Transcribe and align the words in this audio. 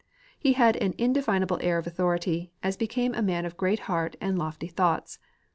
He 0.39 0.53
had 0.53 0.77
an 0.77 0.95
indefinable 0.97 1.59
air 1.61 1.77
of 1.77 1.85
authority, 1.85 2.51
as 2.63 2.75
became 2.75 3.13
a 3.13 3.21
man 3.21 3.45
of 3.45 3.55
great 3.55 3.81
heart 3.81 4.15
and 4.19 4.35
lofty 4.35 4.65
thoughts. 4.67 5.19